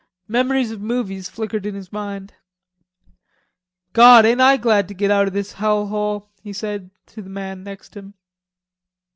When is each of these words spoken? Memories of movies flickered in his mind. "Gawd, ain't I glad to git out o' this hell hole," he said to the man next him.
Memories 0.27 0.71
of 0.71 0.81
movies 0.81 1.29
flickered 1.29 1.63
in 1.63 1.75
his 1.75 1.93
mind. 1.93 2.33
"Gawd, 3.93 4.25
ain't 4.25 4.41
I 4.41 4.57
glad 4.57 4.87
to 4.87 4.95
git 4.95 5.11
out 5.11 5.27
o' 5.27 5.29
this 5.29 5.53
hell 5.53 5.85
hole," 5.85 6.31
he 6.41 6.53
said 6.53 6.89
to 7.05 7.21
the 7.21 7.29
man 7.29 7.63
next 7.63 7.95
him. 7.95 8.15